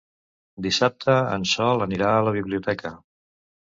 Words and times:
Dissabte 0.67 1.19
en 1.37 1.47
Sol 1.53 1.87
anirà 1.89 2.11
a 2.17 2.27
la 2.31 2.37
biblioteca. 2.43 2.99